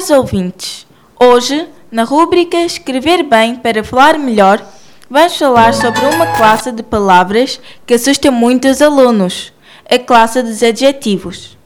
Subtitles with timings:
[0.00, 0.86] Caros ouvintes,
[1.20, 4.64] hoje, na rúbrica Escrever Bem para Falar Melhor,
[5.10, 9.52] vamos falar sobre uma classe de palavras que assusta muito os alunos,
[9.84, 11.58] a classe dos adjetivos.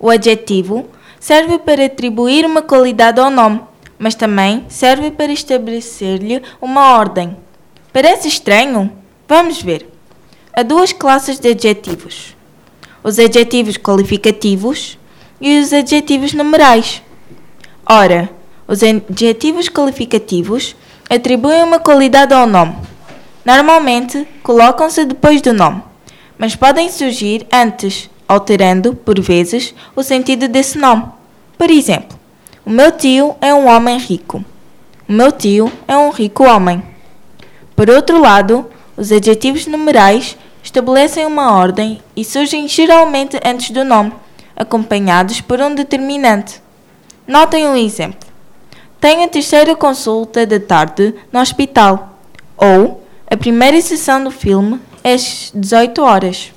[0.00, 0.88] O adjetivo
[1.20, 3.60] serve para atribuir uma qualidade ao nome,
[3.96, 7.36] mas também serve para estabelecer-lhe uma ordem.
[7.92, 8.90] Parece estranho?
[9.28, 9.88] Vamos ver.
[10.52, 12.36] Há duas classes de adjetivos:
[13.04, 14.98] os adjetivos qualificativos
[15.40, 17.05] e os adjetivos numerais.
[17.88, 18.28] Ora,
[18.66, 20.74] os adjetivos qualificativos
[21.08, 22.74] atribuem uma qualidade ao nome.
[23.44, 25.80] Normalmente, colocam-se depois do nome,
[26.36, 31.04] mas podem surgir antes, alterando, por vezes, o sentido desse nome.
[31.56, 32.18] Por exemplo,
[32.64, 34.44] o meu tio é um homem rico.
[35.08, 36.82] O meu tio é um rico homem.
[37.76, 38.66] Por outro lado,
[38.96, 44.12] os adjetivos numerais estabelecem uma ordem e surgem geralmente antes do nome,
[44.56, 46.65] acompanhados por um determinante.
[47.26, 48.28] Notem um exemplo.
[49.00, 52.20] Tenho a terceira consulta da tarde no hospital.
[52.56, 56.52] Ou a primeira sessão do filme é às 18 horas.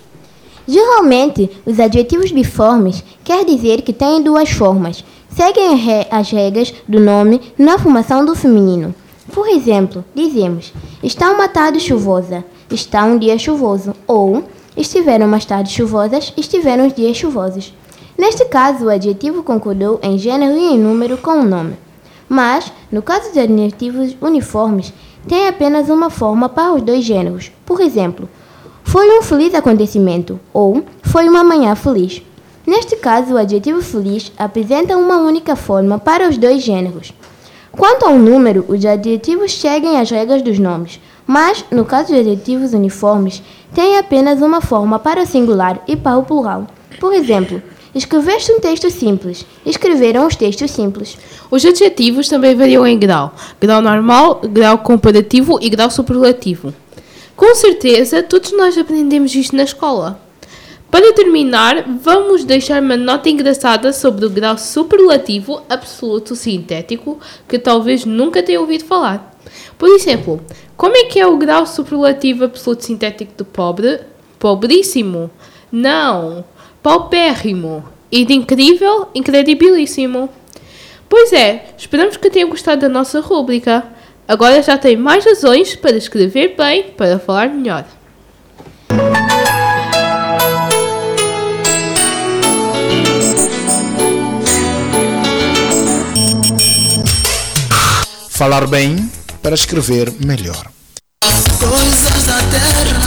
[0.67, 5.03] Geralmente, os adjetivos biformes quer dizer que têm duas formas.
[5.35, 8.93] Seguem as regras do nome na formação do feminino.
[9.33, 10.71] Por exemplo, dizemos:
[11.01, 14.43] está uma tarde chuvosa, está um dia chuvoso, ou
[14.77, 17.73] estiveram umas tardes chuvosas, estiveram os dias chuvosos.
[18.19, 21.77] Neste caso, o adjetivo concordou em gênero e em número com o nome.
[22.27, 24.91] Mas, no caso de adjetivos uniformes,
[25.25, 27.49] tem apenas uma forma para os dois gêneros.
[27.65, 28.27] Por exemplo,
[28.83, 32.21] foi um feliz acontecimento ou foi uma manhã feliz.
[32.67, 37.13] Neste caso, o adjetivo feliz apresenta uma única forma para os dois gêneros.
[37.71, 42.73] Quanto ao número, os adjetivos seguem as regras dos nomes, mas, no caso de adjetivos
[42.73, 43.41] uniformes,
[43.73, 46.67] tem apenas uma forma para o singular e para o plural.
[46.99, 47.61] Por exemplo,
[47.99, 49.45] Escreveste um texto simples.
[49.65, 51.17] Escreveram os textos simples.
[51.51, 56.73] Os adjetivos também variam em grau: grau normal, grau comparativo e grau superlativo.
[57.35, 60.17] Com certeza, todos nós aprendemos isto na escola.
[60.89, 67.19] Para terminar, vamos deixar uma nota engraçada sobre o grau superlativo absoluto sintético
[67.49, 69.37] que talvez nunca tenha ouvido falar.
[69.77, 70.39] Por exemplo,
[70.77, 73.99] como é que é o grau superlativo absoluto sintético do pobre?
[74.39, 75.29] Pobríssimo?
[75.69, 76.45] Não
[76.81, 80.29] paupérrimo e de incrível, incredibilíssimo.
[81.07, 83.83] Pois é, esperamos que tenham gostado da nossa rúbrica.
[84.27, 87.85] Agora já tem mais razões para escrever bem, para falar melhor.
[98.29, 99.11] Falar bem
[99.41, 100.71] para escrever melhor.
[101.59, 102.98] Coisas da terra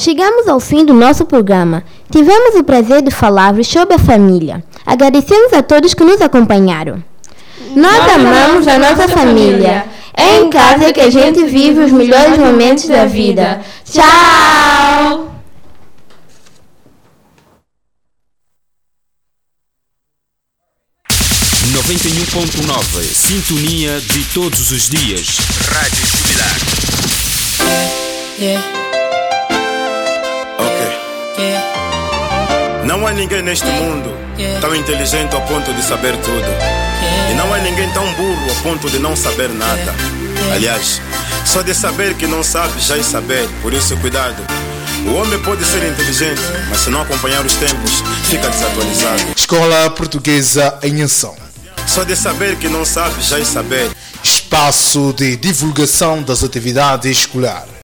[0.00, 1.84] Chegamos ao fim do nosso programa.
[2.10, 4.64] Tivemos o prazer de falar sobre a família.
[4.86, 7.04] Agradecemos a todos que nos acompanharam.
[7.76, 9.84] Nós amamos a nossa família.
[10.16, 13.60] É em casa que a gente vive os melhores momentos da vida.
[13.84, 15.28] Tchau!
[21.74, 25.36] Noventa e um ponto nove Sintonia de todos os dias.
[25.68, 26.56] Rádio Jubilar.
[28.38, 28.89] Yeah.
[32.90, 34.10] Não há ninguém neste mundo
[34.60, 36.44] tão inteligente ao ponto de saber tudo.
[37.30, 39.94] E não há ninguém tão burro ao ponto de não saber nada.
[40.52, 41.00] Aliás,
[41.46, 44.42] só de saber que não sabe já é saber, por isso cuidado.
[45.06, 49.22] O homem pode ser inteligente, mas se não acompanhar os tempos, fica desatualizado.
[49.36, 51.36] Escola Portuguesa em Ação.
[51.86, 53.88] Só de saber que não sabe já é saber.
[54.20, 57.70] Espaço de divulgação das atividades escolares